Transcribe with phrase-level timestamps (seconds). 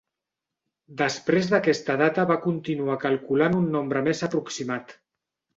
[1.01, 4.99] Després d'aquesta data va continuar calculant un nombre més aproximat.